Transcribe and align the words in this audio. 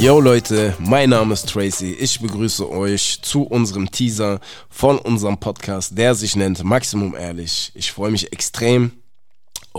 Yo 0.00 0.20
Leute, 0.20 0.76
mein 0.78 1.10
Name 1.10 1.34
ist 1.34 1.48
Tracy. 1.48 1.92
Ich 1.92 2.20
begrüße 2.20 2.70
euch 2.70 3.18
zu 3.20 3.42
unserem 3.42 3.90
Teaser 3.90 4.38
von 4.70 4.96
unserem 4.96 5.38
Podcast, 5.38 5.98
der 5.98 6.14
sich 6.14 6.36
nennt 6.36 6.62
Maximum 6.62 7.16
Ehrlich. 7.16 7.72
Ich 7.74 7.90
freue 7.90 8.12
mich 8.12 8.32
extrem, 8.32 8.92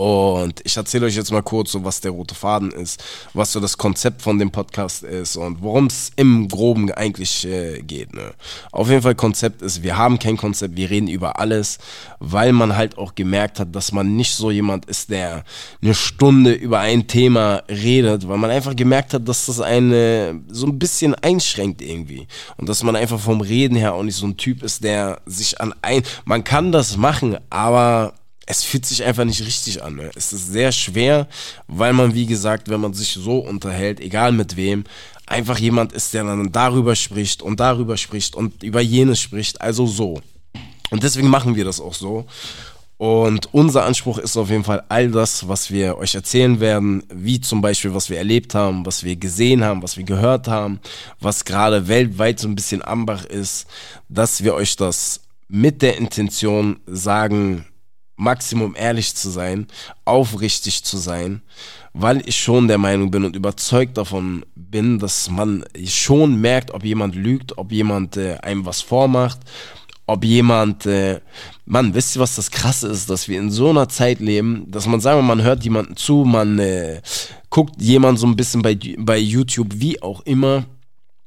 und 0.00 0.62
ich 0.64 0.78
erzähle 0.78 1.04
euch 1.04 1.14
jetzt 1.14 1.30
mal 1.30 1.42
kurz, 1.42 1.72
so 1.72 1.84
was 1.84 2.00
der 2.00 2.12
rote 2.12 2.34
Faden 2.34 2.70
ist, 2.70 3.04
was 3.34 3.52
so 3.52 3.60
das 3.60 3.76
Konzept 3.76 4.22
von 4.22 4.38
dem 4.38 4.50
Podcast 4.50 5.02
ist 5.02 5.36
und 5.36 5.60
worum 5.60 5.88
es 5.88 6.10
im 6.16 6.48
Groben 6.48 6.90
eigentlich 6.90 7.46
äh, 7.46 7.82
geht. 7.82 8.14
Ne? 8.14 8.32
Auf 8.72 8.88
jeden 8.88 9.02
Fall 9.02 9.14
Konzept 9.14 9.60
ist, 9.60 9.82
wir 9.82 9.98
haben 9.98 10.18
kein 10.18 10.38
Konzept, 10.38 10.74
wir 10.74 10.88
reden 10.88 11.06
über 11.06 11.38
alles, 11.38 11.76
weil 12.18 12.54
man 12.54 12.78
halt 12.78 12.96
auch 12.96 13.14
gemerkt 13.14 13.60
hat, 13.60 13.76
dass 13.76 13.92
man 13.92 14.16
nicht 14.16 14.34
so 14.34 14.50
jemand 14.50 14.86
ist, 14.86 15.10
der 15.10 15.44
eine 15.82 15.92
Stunde 15.92 16.54
über 16.54 16.78
ein 16.78 17.06
Thema 17.06 17.62
redet, 17.68 18.26
weil 18.26 18.38
man 18.38 18.48
einfach 18.48 18.74
gemerkt 18.74 19.12
hat, 19.12 19.28
dass 19.28 19.44
das 19.44 19.60
eine 19.60 20.40
so 20.48 20.66
ein 20.66 20.78
bisschen 20.78 21.14
einschränkt 21.14 21.82
irgendwie 21.82 22.26
und 22.56 22.70
dass 22.70 22.82
man 22.82 22.96
einfach 22.96 23.20
vom 23.20 23.42
Reden 23.42 23.76
her 23.76 23.92
auch 23.92 24.02
nicht 24.02 24.16
so 24.16 24.26
ein 24.26 24.38
Typ 24.38 24.62
ist, 24.62 24.82
der 24.82 25.20
sich 25.26 25.60
an 25.60 25.74
ein, 25.82 26.02
man 26.24 26.42
kann 26.42 26.72
das 26.72 26.96
machen, 26.96 27.36
aber 27.50 28.14
es 28.50 28.64
fühlt 28.64 28.84
sich 28.84 29.04
einfach 29.04 29.24
nicht 29.24 29.40
richtig 29.46 29.80
an. 29.82 29.94
Ne? 29.94 30.10
Es 30.16 30.32
ist 30.32 30.50
sehr 30.50 30.72
schwer, 30.72 31.28
weil 31.68 31.92
man, 31.92 32.14
wie 32.14 32.26
gesagt, 32.26 32.68
wenn 32.68 32.80
man 32.80 32.92
sich 32.92 33.12
so 33.12 33.38
unterhält, 33.38 34.00
egal 34.00 34.32
mit 34.32 34.56
wem, 34.56 34.82
einfach 35.26 35.58
jemand 35.58 35.92
ist, 35.92 36.12
der 36.14 36.24
dann 36.24 36.50
darüber 36.50 36.96
spricht 36.96 37.42
und 37.42 37.60
darüber 37.60 37.96
spricht 37.96 38.34
und 38.34 38.64
über 38.64 38.80
jenes 38.80 39.20
spricht. 39.20 39.60
Also 39.60 39.86
so. 39.86 40.20
Und 40.90 41.04
deswegen 41.04 41.28
machen 41.28 41.54
wir 41.54 41.64
das 41.64 41.80
auch 41.80 41.94
so. 41.94 42.26
Und 42.98 43.54
unser 43.54 43.84
Anspruch 43.84 44.18
ist 44.18 44.36
auf 44.36 44.50
jeden 44.50 44.64
Fall 44.64 44.82
all 44.88 45.10
das, 45.12 45.46
was 45.46 45.70
wir 45.70 45.96
euch 45.96 46.16
erzählen 46.16 46.58
werden, 46.58 47.04
wie 47.08 47.40
zum 47.40 47.62
Beispiel, 47.62 47.94
was 47.94 48.10
wir 48.10 48.18
erlebt 48.18 48.54
haben, 48.56 48.84
was 48.84 49.04
wir 49.04 49.14
gesehen 49.14 49.62
haben, 49.62 49.82
was 49.82 49.96
wir 49.96 50.04
gehört 50.04 50.48
haben, 50.48 50.80
was 51.20 51.44
gerade 51.44 51.86
weltweit 51.86 52.40
so 52.40 52.48
ein 52.48 52.56
bisschen 52.56 52.82
Ambach 52.82 53.24
ist, 53.24 53.66
dass 54.08 54.42
wir 54.42 54.54
euch 54.54 54.74
das 54.74 55.20
mit 55.48 55.82
der 55.82 55.96
Intention 55.98 56.80
sagen, 56.86 57.64
Maximum 58.20 58.74
ehrlich 58.76 59.14
zu 59.14 59.30
sein, 59.30 59.66
aufrichtig 60.04 60.84
zu 60.84 60.98
sein, 60.98 61.42
weil 61.92 62.22
ich 62.28 62.36
schon 62.36 62.68
der 62.68 62.78
Meinung 62.78 63.10
bin 63.10 63.24
und 63.24 63.34
überzeugt 63.34 63.96
davon 63.96 64.44
bin, 64.54 64.98
dass 64.98 65.30
man 65.30 65.64
schon 65.86 66.40
merkt, 66.40 66.72
ob 66.72 66.84
jemand 66.84 67.14
lügt, 67.14 67.58
ob 67.58 67.72
jemand 67.72 68.16
äh, 68.16 68.36
einem 68.42 68.66
was 68.66 68.80
vormacht, 68.82 69.40
ob 70.06 70.24
jemand, 70.24 70.86
äh, 70.86 71.20
Mann, 71.64 71.94
wisst 71.94 72.16
ihr, 72.16 72.20
was 72.20 72.36
das 72.36 72.50
Krasse 72.50 72.88
ist, 72.88 73.08
dass 73.10 73.28
wir 73.28 73.38
in 73.38 73.50
so 73.50 73.70
einer 73.70 73.88
Zeit 73.88 74.20
leben, 74.20 74.66
dass 74.68 74.86
man 74.86 75.00
sagen 75.00 75.18
wir, 75.18 75.22
man 75.22 75.42
hört 75.42 75.64
jemanden 75.64 75.96
zu, 75.96 76.24
man 76.24 76.58
äh, 76.58 77.00
guckt 77.48 77.80
jemand 77.80 78.18
so 78.18 78.26
ein 78.26 78.36
bisschen 78.36 78.62
bei, 78.62 78.78
bei 78.98 79.18
YouTube, 79.18 79.68
wie 79.74 80.02
auch 80.02 80.20
immer, 80.22 80.66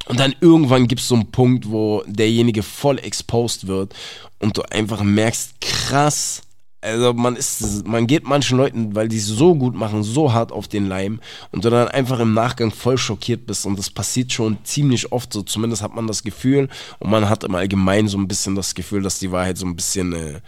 und 0.06 0.20
dann 0.20 0.36
irgendwann 0.42 0.88
gibt 0.88 1.02
es 1.02 1.08
so 1.08 1.16
einen 1.16 1.32
Punkt, 1.32 1.70
wo 1.70 2.04
derjenige 2.06 2.62
voll 2.62 3.00
exposed 3.00 3.68
wird 3.68 3.94
und 4.40 4.58
du 4.58 4.62
einfach 4.64 5.02
merkst, 5.02 5.62
krass, 5.62 6.42
also 6.84 7.14
man 7.14 7.36
ist, 7.36 7.88
man 7.88 8.08
geht 8.08 8.26
manchen 8.26 8.58
Leuten, 8.58 8.94
weil 8.94 9.08
die 9.08 9.18
es 9.18 9.28
so 9.28 9.56
gut 9.56 9.74
machen, 9.74 10.04
so 10.04 10.34
hart 10.34 10.52
auf 10.52 10.68
den 10.68 10.88
Leim 10.88 11.22
und 11.52 11.64
du 11.64 11.70
dann 11.70 11.88
einfach 11.88 12.20
im 12.20 12.34
Nachgang 12.34 12.72
voll 12.72 12.98
schockiert 12.98 13.46
bist 13.46 13.66
und 13.66 13.80
das 13.80 13.90
passiert 13.90 14.32
schon 14.34 14.58
ziemlich 14.64 15.12
oft 15.12 15.32
so, 15.32 15.42
zumindest 15.42 15.82
hat 15.82 15.96
man 15.96 16.08
das 16.08 16.24
Gefühl 16.24 16.68
und 17.00 17.10
man 17.10 17.30
hat 17.30 17.44
im 17.44 17.56
Allgemeinen 17.56 18.08
so 18.08 18.18
ein 18.18 18.28
bisschen 18.28 18.56
das 18.56 18.76
Gefühl, 18.76 19.02
dass 19.02 19.20
die 19.20 19.32
Wahrheit 19.32 19.58
so 19.58 19.66
ein 19.66 19.76
bisschen, 19.76 20.14
äh, 20.14 20.42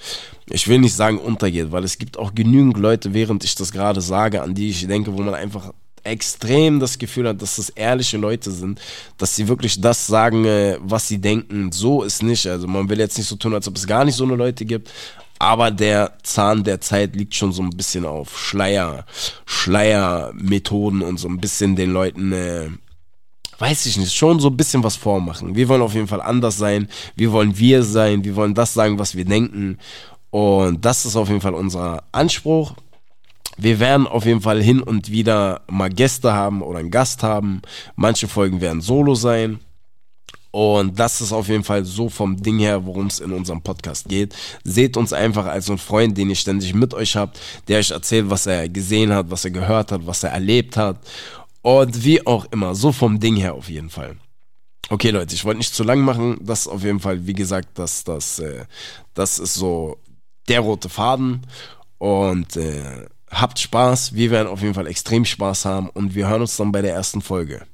ich 0.50 0.67
will 0.67 0.80
nicht 0.80 0.94
sagen 0.94 1.17
untergeht, 1.19 1.72
weil 1.72 1.83
es 1.83 1.97
gibt 1.97 2.17
auch 2.17 2.36
genügend 2.36 2.77
Leute, 2.77 3.14
während 3.14 3.44
ich 3.44 3.55
das 3.55 3.71
gerade 3.71 4.02
sage, 4.02 4.42
an 4.42 4.54
die 4.54 4.70
ich 4.70 4.86
denke, 4.88 5.14
wo 5.14 5.21
man 5.21 5.33
einfach 5.33 5.71
extrem 6.04 6.80
das 6.80 6.99
Gefühl 6.99 7.27
hat, 7.27 7.42
dass 7.42 7.55
das 7.55 7.70
ehrliche 7.70 8.17
Leute 8.17 8.52
sind, 8.52 8.80
dass 9.17 9.36
sie 9.36 9.48
wirklich 9.48 9.82
das 9.82 10.05
sagen, 10.05 10.45
äh, 10.45 10.77
was 10.80 11.08
sie 11.08 11.17
denken. 11.17 11.71
So 11.71 12.04
ist 12.04 12.21
nicht. 12.21 12.45
Also 12.45 12.67
man 12.67 12.88
will 12.88 12.99
jetzt 12.99 13.17
nicht 13.17 13.27
so 13.27 13.36
tun, 13.36 13.55
als 13.55 13.67
ob 13.67 13.76
es 13.76 13.88
gar 13.88 14.05
nicht 14.05 14.15
so 14.15 14.23
eine 14.23 14.36
Leute 14.36 14.65
gibt, 14.65 14.92
aber 15.39 15.71
der 15.71 16.13
Zahn 16.23 16.63
der 16.63 16.81
Zeit 16.81 17.15
liegt 17.15 17.35
schon 17.35 17.51
so 17.51 17.61
ein 17.61 17.71
bisschen 17.71 18.05
auf 18.05 18.39
Schleier, 18.39 19.05
Schleiermethoden 19.45 21.01
und 21.01 21.17
so 21.17 21.27
ein 21.27 21.39
bisschen 21.39 21.75
den 21.75 21.91
Leuten, 21.91 22.31
äh, 22.31 22.69
weiß 23.59 23.85
ich 23.85 23.97
nicht, 23.97 24.13
schon 24.13 24.39
so 24.39 24.49
ein 24.49 24.57
bisschen 24.57 24.83
was 24.83 24.95
vormachen. 24.95 25.55
Wir 25.55 25.67
wollen 25.67 25.81
auf 25.81 25.93
jeden 25.93 26.07
Fall 26.07 26.21
anders 26.21 26.57
sein, 26.57 26.87
wir 27.15 27.31
wollen 27.31 27.57
wir 27.57 27.83
sein, 27.83 28.23
wir 28.23 28.35
wollen 28.35 28.53
das 28.53 28.73
sagen, 28.73 28.99
was 28.99 29.15
wir 29.15 29.25
denken 29.25 29.77
und 30.29 30.83
das 30.83 31.05
ist 31.05 31.15
auf 31.15 31.29
jeden 31.29 31.41
Fall 31.41 31.53
unser 31.53 32.03
Anspruch. 32.11 32.73
Wir 33.57 33.79
werden 33.79 34.05
auf 34.05 34.25
jeden 34.25 34.41
Fall 34.41 34.61
hin 34.61 34.81
und 34.81 35.09
wieder 35.09 35.61
mal 35.67 35.89
Gäste 35.89 36.33
haben 36.33 36.61
oder 36.61 36.79
einen 36.79 36.91
Gast 36.91 37.23
haben. 37.23 37.61
Manche 37.95 38.27
Folgen 38.27 38.59
werden 38.59 38.81
solo 38.81 39.15
sein. 39.15 39.59
Und 40.55 40.98
das 40.98 41.20
ist 41.20 41.33
auf 41.33 41.49
jeden 41.49 41.66
Fall 41.66 41.83
so 41.83 42.08
vom 42.08 42.42
Ding 42.42 42.60
her, 42.60 42.86
worum 42.86 43.08
es 43.08 43.20
in 43.20 43.33
unserem 43.33 43.61
Podcast 43.61 44.08
geht. 44.08 44.33
Seht 44.64 44.95
uns 44.95 45.11
einfach 45.11 45.48
als 45.48 45.67
einen 45.67 45.80
Freund, 45.80 46.17
den 46.17 46.30
ihr 46.30 46.38
ständig 46.38 46.73
mit 46.73 46.93
euch 46.93 47.17
habt, 47.17 47.42
der 47.67 47.80
euch 47.80 47.92
erzählt, 47.92 48.30
was 48.30 48.45
er 48.45 48.70
gesehen 48.70 49.11
hat, 49.11 49.30
was 49.30 49.44
er 49.44 49.52
gehört 49.52 49.92
hat, 49.92 50.08
was 50.08 50.23
er 50.23 50.30
erlebt 50.30 50.77
hat. 50.77 50.95
Und 51.61 52.05
wie 52.05 52.26
auch 52.26 52.45
immer, 52.52 52.73
so 52.73 52.94
vom 52.94 53.20
Ding 53.20 53.36
her 53.36 53.54
auf 53.54 53.67
jeden 53.67 53.89
Fall. 53.89 54.15
Okay, 54.88 55.10
Leute, 55.10 55.36
ich 55.36 55.44
wollte 55.44 55.58
nicht 55.58 55.76
zu 55.76 55.83
lang 55.83 55.99
machen. 55.99 56.38
Das 56.39 56.61
ist 56.61 56.67
auf 56.70 56.83
jeden 56.86 57.02
Fall, 57.02 57.27
wie 57.27 57.33
gesagt, 57.33 57.77
das, 57.77 58.05
das, 58.05 58.39
äh, 58.39 58.64
das 59.14 59.39
ist 59.39 59.55
so 59.55 59.98
der 60.48 60.61
rote 60.61 60.88
Faden. 60.88 61.42
Und 61.98 62.55
äh, 62.55 63.08
habt 63.30 63.60
Spaß. 63.60 64.14
Wir 64.14 64.32
werden 64.32 64.48
auf 64.48 64.61
jeden 64.61 64.73
Fall 64.73 64.88
extrem 64.88 65.26
Spaß 65.26 65.65
haben. 65.65 65.89
Und 65.89 66.15
wir 66.15 66.30
hören 66.30 66.39
uns 66.39 66.55
dann 66.55 66.71
bei 66.71 66.82
der 66.82 66.94
ersten 66.94 67.21
Folge. 67.21 67.65